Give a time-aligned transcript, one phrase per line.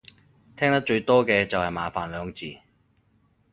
[0.57, 2.55] 聽得最多嘅就係麻煩兩字